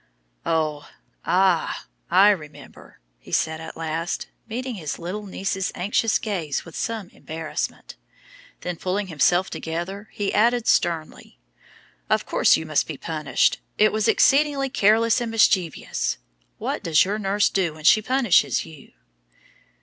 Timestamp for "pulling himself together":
8.77-10.09